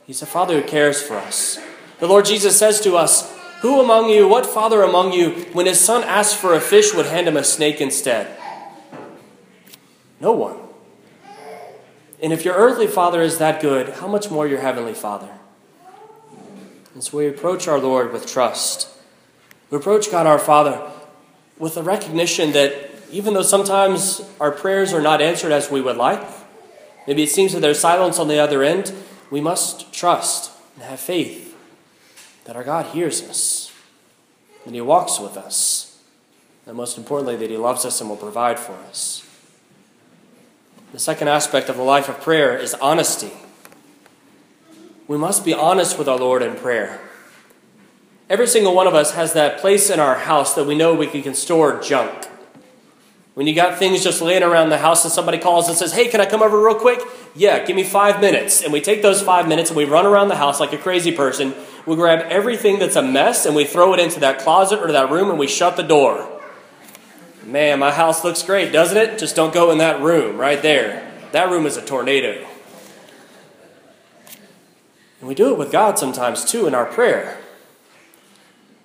He's 0.07 0.23
a 0.23 0.27
Father 0.27 0.61
who 0.61 0.67
cares 0.67 1.03
for 1.03 1.17
us. 1.17 1.59
The 1.99 2.07
Lord 2.07 2.25
Jesus 2.25 2.59
says 2.59 2.81
to 2.81 2.97
us, 2.97 3.31
Who 3.61 3.79
among 3.79 4.09
you, 4.09 4.27
what 4.27 4.47
father 4.47 4.83
among 4.83 5.13
you, 5.13 5.33
when 5.53 5.67
his 5.67 5.79
son 5.79 6.03
asks 6.05 6.33
for 6.33 6.55
a 6.55 6.61
fish, 6.61 6.95
would 6.95 7.07
hand 7.07 7.29
him 7.29 7.37
a 7.37 7.45
snake 7.45 7.81
instead? 7.81 8.35
No 10.19 10.33
one. 10.33 10.57
And 12.23 12.33
if 12.33 12.45
your 12.45 12.55
earthly 12.55 12.87
father 12.87 13.21
is 13.21 13.37
that 13.39 13.61
good, 13.61 13.91
how 13.91 14.07
much 14.07 14.31
more 14.31 14.47
your 14.47 14.61
heavenly 14.61 14.95
father? 14.95 15.29
And 16.95 17.05
so 17.05 17.19
we 17.19 17.29
approach 17.29 17.69
our 17.69 17.79
Lord 17.79 18.13
with 18.13 18.27
trust. 18.27 18.89
We 19.71 19.77
approach 19.77 20.11
God 20.11 20.27
our 20.27 20.39
Father 20.39 20.91
with 21.59 21.75
the 21.75 21.83
recognition 21.83 22.53
that 22.53 22.91
even 23.13 23.35
though 23.35 23.43
sometimes 23.43 24.23
our 24.41 24.51
prayers 24.51 24.93
are 24.93 25.03
not 25.03 25.21
answered 25.21 25.53
as 25.53 25.71
we 25.71 25.81
would 25.83 25.97
like, 25.97 26.23
maybe 27.07 27.23
it 27.23 27.31
seems 27.31 27.53
that 27.53 27.61
there's 27.61 27.79
silence 27.79 28.19
on 28.19 28.29
the 28.29 28.39
other 28.39 28.63
end, 28.63 28.93
we 29.31 29.41
must 29.41 29.93
trust 29.93 30.51
and 30.75 30.85
have 30.85 30.99
faith 30.99 31.50
that 32.45 32.57
our 32.57 32.65
God 32.65 32.87
hears 32.87 33.23
us, 33.23 33.73
that 34.65 34.75
He 34.75 34.81
walks 34.81 35.19
with 35.19 35.37
us, 35.37 35.99
and 36.67 36.77
most 36.77 36.99
importantly, 36.99 37.37
that 37.37 37.51
He 37.51 37.57
loves 37.57 37.85
us 37.85 38.01
and 38.01 38.09
will 38.09 38.17
provide 38.17 38.59
for 38.59 38.75
us. 38.89 39.27
The 40.93 40.99
second 40.99 41.29
aspect 41.29 41.69
of 41.69 41.77
the 41.77 41.83
life 41.83 42.09
of 42.09 42.21
prayer 42.21 42.57
is 42.57 42.75
honesty. 42.75 43.31
We 45.07 45.17
must 45.17 45.45
be 45.45 45.55
honest 45.55 45.99
with 45.99 46.09
our 46.09 46.19
Lord 46.19 46.43
in 46.43 46.57
prayer. 46.57 47.01
Every 48.29 48.47
single 48.47 48.75
one 48.75 48.87
of 48.87 48.95
us 48.95 49.15
has 49.15 49.33
that 49.33 49.59
place 49.59 49.91
in 49.91 49.99
our 49.99 50.15
house 50.15 50.55
that 50.55 50.65
we 50.65 50.77
know 50.77 50.95
we 50.95 51.09
can 51.09 51.35
store 51.35 51.81
junk. 51.81 52.27
When 53.35 53.47
you 53.47 53.55
got 53.55 53.79
things 53.79 54.05
just 54.05 54.21
laying 54.21 54.43
around 54.43 54.71
the 54.71 54.79
house 54.79 55.05
and 55.05 55.13
somebody 55.13 55.39
calls 55.39 55.69
and 55.69 55.77
says, 55.77 55.93
Hey, 55.93 56.09
can 56.09 56.21
I 56.21 56.27
come 56.27 56.43
over 56.43 56.63
real 56.63 56.75
quick? 56.75 57.01
Yeah, 57.35 57.65
give 57.65 57.75
me 57.75 57.85
five 57.85 58.21
minutes. 58.21 58.63
And 58.63 58.73
we 58.73 58.81
take 58.81 59.03
those 59.03 59.23
five 59.23 59.49
minutes 59.49 59.71
and 59.71 59.77
we 59.77 59.85
run 59.85 60.07
around 60.07 60.29
the 60.29 60.37
house 60.37 60.61
like 60.61 60.73
a 60.73 60.79
crazy 60.79 61.11
person. 61.11 61.55
We 61.87 61.97
grab 61.97 62.27
everything 62.29 62.79
that's 62.79 62.97
a 62.97 63.03
mess 63.03 63.47
and 63.47 63.57
we 63.57 63.65
throw 63.65 63.95
it 63.95 64.01
into 64.01 64.21
that 64.21 64.41
closet 64.41 64.81
or 64.81 64.93
that 64.93 65.11
room 65.11 65.31
and 65.31 65.39
we 65.39 65.47
shut 65.47 65.77
the 65.77 65.83
door. 65.83 66.41
Man, 67.45 67.79
my 67.79 67.91
house 67.91 68.23
looks 68.23 68.43
great, 68.43 68.73
doesn't 68.73 68.97
it? 68.97 69.19
Just 69.19 69.35
don't 69.35 69.53
go 69.53 69.71
in 69.71 69.79
that 69.79 70.01
room 70.01 70.37
right 70.37 70.61
there. 70.61 71.11
That 71.33 71.51
room 71.51 71.67
is 71.67 71.77
a 71.77 71.85
tornado. 71.85 72.47
And 75.21 75.29
we 75.29 75.35
do 75.35 75.51
it 75.51 75.59
with 75.59 75.73
God 75.73 75.99
sometimes 75.99 76.45
too 76.45 76.67
in 76.67 76.75
our 76.75 76.87
prayer. 76.87 77.39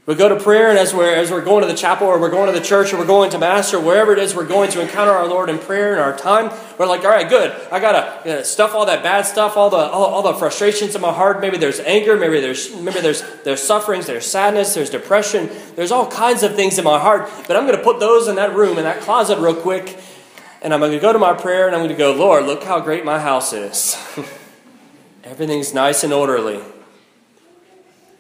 We 0.06 0.14
go 0.14 0.30
to 0.30 0.36
prayer, 0.36 0.70
and 0.70 0.78
as 0.78 0.94
we're, 0.94 1.16
as 1.16 1.32
we're 1.32 1.44
going 1.44 1.64
to 1.64 1.68
the 1.68 1.74
chapel, 1.74 2.06
or 2.06 2.20
we're 2.20 2.30
going 2.30 2.46
to 2.46 2.58
the 2.58 2.64
church, 2.64 2.94
or 2.94 3.00
we're 3.00 3.08
going 3.08 3.32
to 3.32 3.40
Mass, 3.40 3.74
or 3.74 3.80
wherever 3.80 4.14
it 4.14 4.20
is 4.20 4.36
we're 4.36 4.46
going 4.46 4.70
to 4.70 4.82
encounter 4.82 5.12
our 5.12 5.26
Lord 5.26 5.50
in 5.50 5.58
prayer 5.58 5.94
in 5.94 6.00
our 6.00 6.16
time, 6.16 6.56
we're 6.78 6.86
like, 6.86 7.04
all 7.04 7.10
right, 7.10 7.28
good. 7.28 7.52
I 7.72 7.80
got 7.80 7.94
to 7.94 8.30
you 8.30 8.36
know, 8.36 8.44
stuff 8.44 8.76
all 8.76 8.86
that 8.86 9.02
bad 9.02 9.24
stuff, 9.24 9.58
all 9.58 9.72
the, 9.72 9.78
all, 9.78 10.06
all, 10.06 10.22
the 10.22 10.36
frustrations 10.36 10.94
in 10.94 11.02
my 11.02 11.12
heart. 11.12 11.42
Maybe 11.42 11.58
there's 11.58 11.80
anger, 11.80 12.16
maybe 12.18 12.40
there's, 12.40 12.76
maybe 12.76 13.02
there's, 13.02 13.24
there's 13.44 13.64
sufferings, 13.64 14.06
there's 14.06 14.28
sadness, 14.28 14.76
there's 14.76 14.92
depression. 14.92 15.50
There's 15.76 15.92
all 15.92 16.06
kinds 16.06 16.44
of 16.44 16.56
things 16.56 16.78
in 16.78 16.84
my 16.84 17.00
heart, 17.00 17.28
but 17.48 17.58
I'm 17.58 17.66
going 17.66 17.78
to 17.78 17.84
put 17.84 18.00
those 18.00 18.28
in 18.28 18.36
that 18.36 18.54
room, 18.54 18.78
in 18.78 18.84
that 18.84 19.02
closet, 19.02 19.40
real 19.40 19.56
quick, 19.56 19.98
and 20.62 20.72
I'm 20.72 20.82
going 20.82 20.92
to 20.92 21.00
go 21.00 21.14
to 21.14 21.20
my 21.20 21.34
prayer, 21.34 21.66
and 21.66 21.76
I'm 21.76 21.82
going 21.82 21.90
to 21.90 21.98
go, 21.98 22.14
Lord, 22.14 22.46
look 22.46 22.64
how 22.64 22.80
great 22.80 23.06
my 23.06 23.20
house 23.20 23.54
is. 23.54 23.98
Everything's 25.24 25.74
nice 25.74 26.04
and 26.04 26.14
orderly. 26.14 26.62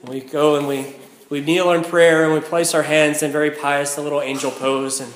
We 0.03 0.21
go 0.21 0.55
and 0.55 0.67
we 0.67 0.95
we 1.29 1.41
kneel 1.41 1.71
in 1.71 1.83
prayer 1.83 2.23
and 2.23 2.33
we 2.33 2.39
place 2.39 2.73
our 2.73 2.83
hands 2.83 3.23
in 3.23 3.31
very 3.31 3.51
pious, 3.51 3.95
the 3.95 4.01
little 4.01 4.21
angel 4.21 4.51
pose. 4.51 4.99
And 4.99 5.11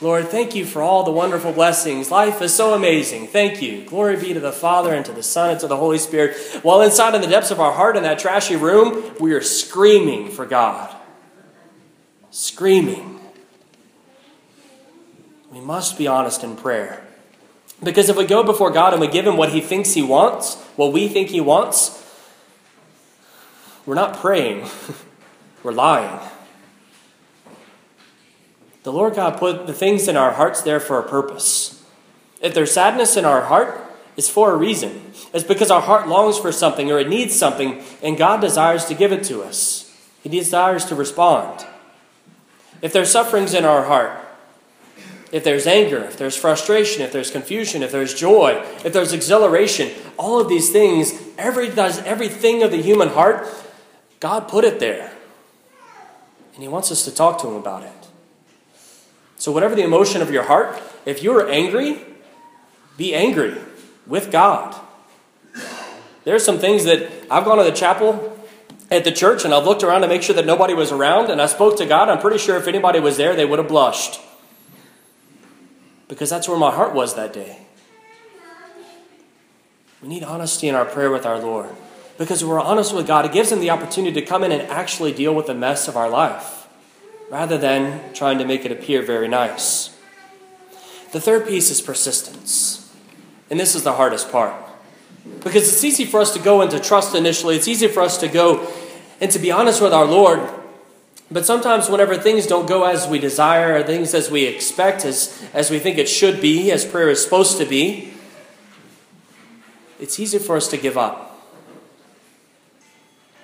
Lord, 0.00 0.28
thank 0.28 0.54
you 0.54 0.64
for 0.64 0.82
all 0.82 1.02
the 1.02 1.10
wonderful 1.10 1.52
blessings. 1.52 2.10
Life 2.10 2.42
is 2.42 2.54
so 2.54 2.74
amazing. 2.74 3.26
Thank 3.26 3.62
you. 3.62 3.84
Glory 3.84 4.16
be 4.16 4.34
to 4.34 4.40
the 4.40 4.52
Father 4.52 4.94
and 4.94 5.04
to 5.06 5.12
the 5.12 5.22
Son 5.22 5.50
and 5.50 5.60
to 5.60 5.66
the 5.66 5.76
Holy 5.76 5.98
Spirit. 5.98 6.36
While 6.62 6.82
inside 6.82 7.14
in 7.14 7.22
the 7.22 7.26
depths 7.26 7.50
of 7.50 7.60
our 7.60 7.72
heart 7.72 7.96
in 7.96 8.02
that 8.02 8.18
trashy 8.18 8.56
room, 8.56 9.14
we 9.18 9.32
are 9.32 9.40
screaming 9.40 10.28
for 10.28 10.46
God. 10.46 10.94
Screaming. 12.30 13.18
We 15.50 15.60
must 15.60 15.96
be 15.96 16.06
honest 16.06 16.44
in 16.44 16.56
prayer. 16.56 17.04
Because 17.82 18.08
if 18.08 18.16
we 18.16 18.26
go 18.26 18.42
before 18.42 18.70
God 18.70 18.92
and 18.92 19.00
we 19.00 19.08
give 19.08 19.26
Him 19.26 19.36
what 19.36 19.50
He 19.50 19.60
thinks 19.60 19.94
He 19.94 20.02
wants, 20.02 20.56
what 20.76 20.92
we 20.92 21.08
think 21.08 21.30
He 21.30 21.40
wants, 21.40 22.04
we're 23.86 23.94
not 23.94 24.18
praying. 24.18 24.68
We're 25.68 25.74
lying. 25.74 26.18
The 28.84 28.90
Lord 28.90 29.16
God 29.16 29.36
put 29.36 29.66
the 29.66 29.74
things 29.74 30.08
in 30.08 30.16
our 30.16 30.30
hearts 30.30 30.62
there 30.62 30.80
for 30.80 30.98
a 30.98 31.06
purpose. 31.06 31.84
If 32.40 32.54
there's 32.54 32.72
sadness 32.72 33.18
in 33.18 33.26
our 33.26 33.42
heart, 33.42 33.78
it's 34.16 34.30
for 34.30 34.50
a 34.50 34.56
reason. 34.56 35.12
It's 35.34 35.44
because 35.44 35.70
our 35.70 35.82
heart 35.82 36.08
longs 36.08 36.38
for 36.38 36.52
something 36.52 36.90
or 36.90 36.98
it 36.98 37.10
needs 37.10 37.36
something, 37.36 37.82
and 38.02 38.16
God 38.16 38.40
desires 38.40 38.86
to 38.86 38.94
give 38.94 39.12
it 39.12 39.24
to 39.24 39.42
us. 39.42 39.94
He 40.22 40.30
desires 40.30 40.86
to 40.86 40.94
respond. 40.94 41.66
If 42.80 42.94
there's 42.94 43.12
sufferings 43.12 43.52
in 43.52 43.66
our 43.66 43.84
heart, 43.84 44.18
if 45.32 45.44
there's 45.44 45.66
anger, 45.66 45.98
if 45.98 46.16
there's 46.16 46.34
frustration, 46.34 47.02
if 47.02 47.12
there's 47.12 47.30
confusion, 47.30 47.82
if 47.82 47.92
there's 47.92 48.14
joy, 48.14 48.64
if 48.86 48.94
there's 48.94 49.12
exhilaration, 49.12 49.90
all 50.16 50.40
of 50.40 50.48
these 50.48 50.70
things, 50.70 51.12
every 51.36 51.68
does 51.68 51.98
everything 52.04 52.62
of 52.62 52.70
the 52.70 52.80
human 52.80 53.08
heart, 53.08 53.46
God 54.18 54.48
put 54.48 54.64
it 54.64 54.80
there. 54.80 55.12
And 56.58 56.64
He 56.64 56.68
wants 56.68 56.90
us 56.90 57.04
to 57.04 57.14
talk 57.14 57.40
to 57.42 57.46
Him 57.46 57.54
about 57.54 57.84
it. 57.84 58.08
So, 59.36 59.52
whatever 59.52 59.76
the 59.76 59.84
emotion 59.84 60.20
of 60.22 60.32
your 60.32 60.42
heart, 60.42 60.82
if 61.06 61.22
you're 61.22 61.48
angry, 61.48 62.00
be 62.96 63.14
angry 63.14 63.54
with 64.08 64.32
God. 64.32 64.74
There 66.24 66.34
are 66.34 66.40
some 66.40 66.58
things 66.58 66.84
that 66.84 67.12
I've 67.30 67.44
gone 67.44 67.58
to 67.58 67.62
the 67.62 67.70
chapel 67.70 68.36
at 68.90 69.04
the 69.04 69.12
church 69.12 69.44
and 69.44 69.54
I've 69.54 69.66
looked 69.66 69.84
around 69.84 70.00
to 70.00 70.08
make 70.08 70.24
sure 70.24 70.34
that 70.34 70.46
nobody 70.46 70.74
was 70.74 70.90
around 70.90 71.30
and 71.30 71.40
I 71.40 71.46
spoke 71.46 71.78
to 71.78 71.86
God. 71.86 72.08
I'm 72.08 72.18
pretty 72.18 72.38
sure 72.38 72.56
if 72.56 72.66
anybody 72.66 72.98
was 72.98 73.16
there, 73.16 73.36
they 73.36 73.44
would 73.44 73.60
have 73.60 73.68
blushed. 73.68 74.20
Because 76.08 76.28
that's 76.28 76.48
where 76.48 76.58
my 76.58 76.72
heart 76.72 76.92
was 76.92 77.14
that 77.14 77.32
day. 77.32 77.60
We 80.02 80.08
need 80.08 80.24
honesty 80.24 80.66
in 80.66 80.74
our 80.74 80.84
prayer 80.84 81.12
with 81.12 81.24
our 81.24 81.38
Lord 81.38 81.70
because 82.18 82.44
we're 82.44 82.60
honest 82.60 82.94
with 82.94 83.06
God, 83.06 83.24
it 83.24 83.32
gives 83.32 83.50
Him 83.50 83.60
the 83.60 83.70
opportunity 83.70 84.20
to 84.20 84.26
come 84.26 84.44
in 84.44 84.52
and 84.52 84.62
actually 84.62 85.12
deal 85.12 85.34
with 85.34 85.46
the 85.46 85.54
mess 85.54 85.88
of 85.88 85.96
our 85.96 86.10
life 86.10 86.68
rather 87.30 87.56
than 87.56 88.12
trying 88.12 88.38
to 88.38 88.44
make 88.44 88.64
it 88.64 88.72
appear 88.72 89.02
very 89.02 89.28
nice. 89.28 89.96
The 91.12 91.20
third 91.20 91.46
piece 91.46 91.70
is 91.70 91.80
persistence. 91.80 92.92
And 93.50 93.58
this 93.58 93.74
is 93.74 93.82
the 93.82 93.94
hardest 93.94 94.30
part. 94.30 94.54
Because 95.42 95.68
it's 95.68 95.84
easy 95.84 96.04
for 96.04 96.20
us 96.20 96.32
to 96.34 96.38
go 96.38 96.60
into 96.60 96.78
trust 96.80 97.14
initially, 97.14 97.56
it's 97.56 97.68
easy 97.68 97.88
for 97.88 98.02
us 98.02 98.18
to 98.18 98.28
go 98.28 98.70
and 99.20 99.30
to 99.30 99.38
be 99.38 99.50
honest 99.50 99.80
with 99.80 99.92
our 99.92 100.04
Lord. 100.04 100.48
But 101.30 101.44
sometimes, 101.44 101.90
whenever 101.90 102.16
things 102.16 102.46
don't 102.46 102.66
go 102.66 102.84
as 102.84 103.06
we 103.06 103.18
desire, 103.18 103.74
or 103.74 103.82
things 103.82 104.14
as 104.14 104.30
we 104.30 104.44
expect, 104.44 105.04
as, 105.04 105.42
as 105.52 105.70
we 105.70 105.78
think 105.78 105.98
it 105.98 106.08
should 106.08 106.40
be, 106.40 106.70
as 106.70 106.86
prayer 106.86 107.10
is 107.10 107.22
supposed 107.22 107.58
to 107.58 107.66
be, 107.66 108.14
it's 110.00 110.18
easy 110.18 110.38
for 110.38 110.56
us 110.56 110.68
to 110.68 110.78
give 110.78 110.96
up. 110.96 111.27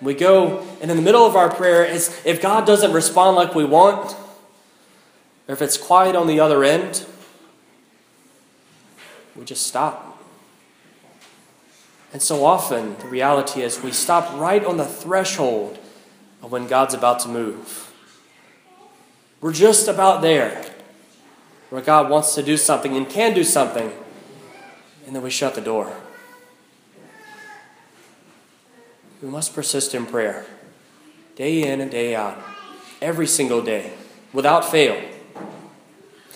We 0.04 0.14
go, 0.14 0.66
and 0.82 0.90
in 0.90 0.96
the 0.99 1.02
middle 1.02 1.25
of 1.25 1.34
our 1.34 1.52
prayer, 1.52 1.82
if 1.84 2.42
God 2.42 2.66
doesn't 2.66 2.92
respond 2.92 3.37
like 3.37 3.54
we 3.54 3.64
want, 3.64 4.14
or 5.49 5.52
if 5.54 5.62
it's 5.62 5.78
quiet 5.78 6.14
on 6.14 6.26
the 6.26 6.40
other 6.40 6.62
end, 6.62 7.06
we 9.34 9.44
just 9.44 9.66
stop. 9.66 10.23
And 12.12 12.23
so 12.23 12.44
often, 12.44 12.96
the 12.99 13.08
reality 13.08 13.62
is 13.62 13.82
we 13.82 13.92
stop 13.92 14.38
right 14.38 14.64
on 14.64 14.76
the 14.76 14.84
threshold 14.84 15.78
of 16.42 16.52
when 16.52 16.66
God's 16.66 16.94
about 16.94 17.20
to 17.20 17.28
move. 17.28 17.92
We're 19.40 19.52
just 19.52 19.88
about 19.88 20.23
there 20.23 20.64
where 21.70 21.82
God 21.82 22.11
wants 22.11 22.34
to 22.34 22.42
do 22.42 22.56
something 22.56 22.96
and 22.96 23.08
can 23.08 23.34
do 23.34 23.42
something, 23.42 23.90
and 25.06 25.16
then 25.16 25.23
we 25.23 25.30
shut 25.30 25.54
the 25.54 25.61
door. 25.61 25.96
We 29.23 29.28
must 29.28 29.54
persist 29.54 29.94
in 29.94 30.06
prayer, 30.06 30.47
day 31.37 31.62
in 31.62 31.80
and 31.80 31.90
day 31.90 32.14
out, 32.14 32.42
every 33.00 33.26
single 33.26 33.62
day, 33.62 33.92
without 34.33 34.71
fail. 34.71 35.00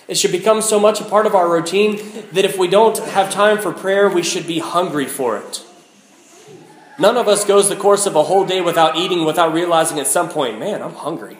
It 0.06 0.16
should 0.16 0.32
become 0.32 0.62
so 0.62 0.80
much 0.80 1.00
a 1.00 1.04
part 1.04 1.26
of 1.26 1.34
our 1.34 1.50
routine 1.50 1.96
that 2.32 2.46
if 2.46 2.56
we 2.56 2.66
don't 2.66 2.96
have 2.98 3.30
time 3.30 3.58
for 3.58 3.72
prayer, 3.72 4.08
we 4.08 4.22
should 4.22 4.46
be 4.46 4.58
hungry 4.58 5.04
for 5.04 5.36
it. 5.36 5.62
None 6.98 7.16
of 7.16 7.28
us 7.28 7.44
goes 7.44 7.68
the 7.68 7.76
course 7.76 8.06
of 8.06 8.16
a 8.16 8.24
whole 8.24 8.44
day 8.44 8.60
without 8.60 8.96
eating, 8.96 9.24
without 9.24 9.52
realizing 9.52 10.00
at 10.00 10.06
some 10.06 10.30
point, 10.30 10.58
man, 10.58 10.82
I'm 10.82 10.94
hungry. 10.94 11.36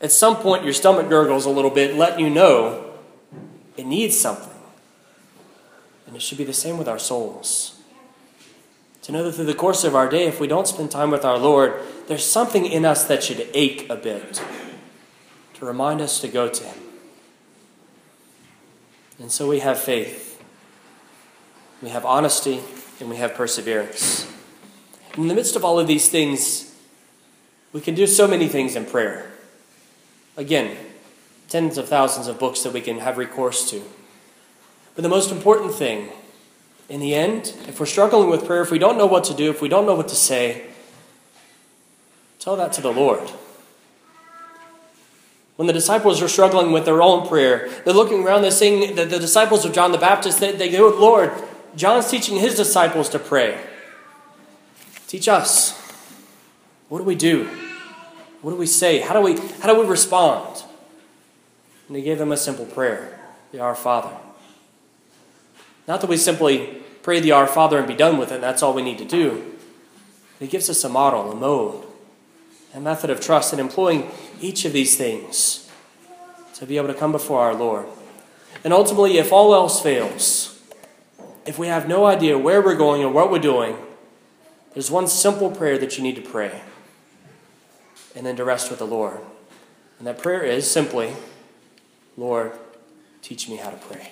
At 0.00 0.12
some 0.12 0.36
point, 0.36 0.64
your 0.64 0.74
stomach 0.74 1.08
gurgles 1.08 1.46
a 1.46 1.50
little 1.50 1.70
bit, 1.70 1.94
letting 1.94 2.20
you 2.20 2.30
know 2.30 2.92
it 3.76 3.86
needs 3.86 4.18
something. 4.18 4.52
And 6.06 6.16
it 6.16 6.20
should 6.20 6.36
be 6.36 6.44
the 6.44 6.52
same 6.52 6.76
with 6.76 6.88
our 6.88 6.98
souls. 6.98 7.73
To 9.04 9.12
know 9.12 9.22
that 9.24 9.32
through 9.32 9.44
the 9.44 9.54
course 9.54 9.84
of 9.84 9.94
our 9.94 10.08
day, 10.08 10.24
if 10.24 10.40
we 10.40 10.46
don't 10.46 10.66
spend 10.66 10.90
time 10.90 11.10
with 11.10 11.26
our 11.26 11.36
Lord, 11.36 11.74
there's 12.06 12.24
something 12.24 12.64
in 12.64 12.86
us 12.86 13.04
that 13.04 13.22
should 13.22 13.46
ache 13.52 13.86
a 13.90 13.96
bit 13.96 14.42
to 15.54 15.66
remind 15.66 16.00
us 16.00 16.22
to 16.22 16.28
go 16.28 16.48
to 16.48 16.64
Him. 16.64 16.78
And 19.18 19.30
so 19.30 19.46
we 19.46 19.58
have 19.58 19.78
faith, 19.78 20.42
we 21.82 21.90
have 21.90 22.06
honesty, 22.06 22.62
and 22.98 23.10
we 23.10 23.16
have 23.16 23.34
perseverance. 23.34 24.26
In 25.18 25.28
the 25.28 25.34
midst 25.34 25.54
of 25.54 25.66
all 25.66 25.78
of 25.78 25.86
these 25.86 26.08
things, 26.08 26.74
we 27.74 27.82
can 27.82 27.94
do 27.94 28.06
so 28.06 28.26
many 28.26 28.48
things 28.48 28.74
in 28.74 28.86
prayer. 28.86 29.30
Again, 30.34 30.78
tens 31.50 31.76
of 31.76 31.90
thousands 31.90 32.26
of 32.26 32.38
books 32.38 32.62
that 32.62 32.72
we 32.72 32.80
can 32.80 33.00
have 33.00 33.18
recourse 33.18 33.68
to. 33.70 33.82
But 34.94 35.02
the 35.02 35.10
most 35.10 35.30
important 35.30 35.74
thing 35.74 36.08
in 36.88 37.00
the 37.00 37.14
end, 37.14 37.54
if 37.66 37.80
we're 37.80 37.86
struggling 37.86 38.28
with 38.28 38.46
prayer, 38.46 38.62
if 38.62 38.70
we 38.70 38.78
don't 38.78 38.98
know 38.98 39.06
what 39.06 39.24
to 39.24 39.34
do, 39.34 39.50
if 39.50 39.62
we 39.62 39.68
don't 39.68 39.86
know 39.86 39.94
what 39.94 40.08
to 40.08 40.14
say, 40.14 40.66
tell 42.38 42.56
that 42.56 42.72
to 42.74 42.80
the 42.80 42.92
Lord. 42.92 43.30
When 45.56 45.66
the 45.66 45.72
disciples 45.72 46.20
are 46.20 46.28
struggling 46.28 46.72
with 46.72 46.84
their 46.84 47.00
own 47.00 47.28
prayer, 47.28 47.70
they're 47.84 47.94
looking 47.94 48.24
around, 48.24 48.42
they're 48.42 48.50
seeing 48.50 48.96
the, 48.96 49.04
the 49.04 49.18
disciples 49.18 49.64
of 49.64 49.72
John 49.72 49.92
the 49.92 49.98
Baptist, 49.98 50.40
they, 50.40 50.52
they 50.52 50.68
go, 50.68 50.88
Lord, 50.88 51.32
John's 51.76 52.10
teaching 52.10 52.38
his 52.38 52.56
disciples 52.56 53.08
to 53.10 53.18
pray. 53.18 53.58
Teach 55.06 55.28
us. 55.28 55.80
What 56.88 56.98
do 56.98 57.04
we 57.04 57.14
do? 57.14 57.48
What 58.42 58.50
do 58.50 58.56
we 58.56 58.66
say? 58.66 59.00
How 59.00 59.14
do 59.14 59.20
we, 59.20 59.36
how 59.60 59.72
do 59.72 59.80
we 59.80 59.86
respond? 59.86 60.64
And 61.88 61.96
he 61.96 62.02
gave 62.02 62.18
them 62.18 62.32
a 62.32 62.36
simple 62.36 62.66
prayer, 62.66 63.18
Our 63.58 63.74
Father. 63.74 64.14
Not 65.86 66.00
that 66.00 66.10
we 66.10 66.16
simply 66.16 66.82
pray 67.02 67.20
the 67.20 67.32
Our 67.32 67.46
Father 67.46 67.78
and 67.78 67.86
be 67.86 67.94
done 67.94 68.18
with 68.18 68.32
it, 68.32 68.40
that's 68.40 68.62
all 68.62 68.74
we 68.74 68.82
need 68.82 68.98
to 68.98 69.04
do. 69.04 69.54
He 70.38 70.46
gives 70.46 70.68
us 70.68 70.84
a 70.84 70.88
model, 70.88 71.30
a 71.30 71.36
mode, 71.36 71.84
a 72.74 72.80
method 72.80 73.10
of 73.10 73.20
trust 73.20 73.52
in 73.52 73.60
employing 73.60 74.10
each 74.40 74.64
of 74.64 74.72
these 74.72 74.96
things 74.96 75.70
to 76.54 76.66
be 76.66 76.76
able 76.76 76.88
to 76.88 76.94
come 76.94 77.12
before 77.12 77.40
our 77.40 77.54
Lord. 77.54 77.86
And 78.62 78.72
ultimately, 78.72 79.18
if 79.18 79.32
all 79.32 79.54
else 79.54 79.82
fails, 79.82 80.60
if 81.46 81.58
we 81.58 81.66
have 81.66 81.88
no 81.88 82.06
idea 82.06 82.38
where 82.38 82.62
we're 82.62 82.74
going 82.74 83.02
or 83.02 83.12
what 83.12 83.30
we're 83.30 83.38
doing, 83.38 83.76
there's 84.72 84.90
one 84.90 85.06
simple 85.06 85.50
prayer 85.50 85.78
that 85.78 85.96
you 85.96 86.02
need 86.02 86.16
to 86.16 86.22
pray 86.22 86.62
and 88.16 88.24
then 88.24 88.36
to 88.36 88.44
rest 88.44 88.70
with 88.70 88.78
the 88.78 88.86
Lord. 88.86 89.20
And 89.98 90.06
that 90.06 90.18
prayer 90.18 90.42
is 90.42 90.68
simply, 90.70 91.14
Lord, 92.16 92.52
teach 93.22 93.48
me 93.48 93.56
how 93.56 93.70
to 93.70 93.76
pray. 93.76 94.10